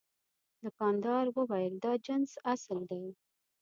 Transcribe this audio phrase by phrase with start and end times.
[0.61, 3.03] دوکاندار وویل دا جنس اصل دی.